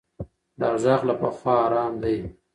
دا 0.59 0.69
غږ 0.83 1.01
له 1.09 1.13
پخوا 1.21 1.55
ارام 1.65 1.93
دی. 2.03 2.17